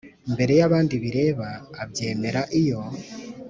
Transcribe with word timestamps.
mbere 0.33 0.53
y 0.59 0.61
abandi 0.67 0.93
bireba 1.03 1.47
abyemera 1.81 2.41
iyo 2.61 2.81